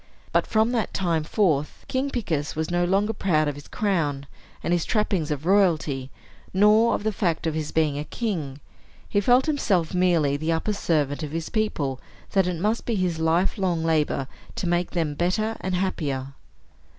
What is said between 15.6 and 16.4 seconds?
and happier.